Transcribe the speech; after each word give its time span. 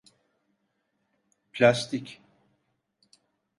Plastik… 1.53 2.21